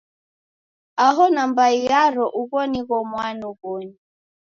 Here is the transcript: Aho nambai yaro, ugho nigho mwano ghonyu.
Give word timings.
Aho 1.07 1.23
nambai 1.35 1.75
yaro, 1.89 2.25
ugho 2.41 2.59
nigho 2.71 2.97
mwano 3.11 3.47
ghonyu. 3.59 3.97